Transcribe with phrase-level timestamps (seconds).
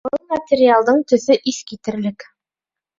[0.07, 2.31] Был материалдың төҫө иҫ китерлек